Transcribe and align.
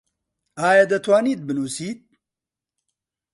ئایا 0.61 0.85
دەتوانیت 0.91 1.39
بنووسیت؟ 1.47 1.99